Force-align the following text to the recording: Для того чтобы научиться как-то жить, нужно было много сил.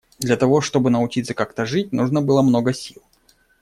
Для 0.17 0.35
того 0.35 0.61
чтобы 0.61 0.89
научиться 0.89 1.35
как-то 1.35 1.67
жить, 1.67 1.91
нужно 1.91 2.23
было 2.23 2.41
много 2.41 2.73
сил. 2.73 3.03